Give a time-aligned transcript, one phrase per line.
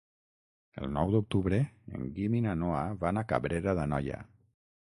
[0.81, 1.59] El nou d'octubre
[1.97, 4.19] en Guim i na Noa van a Cabrera d'Anoia.